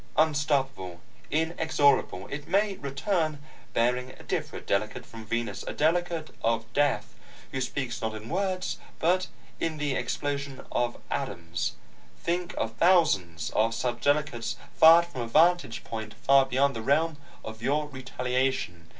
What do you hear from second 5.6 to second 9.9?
a Delegate of Death, who speaks not in words, but in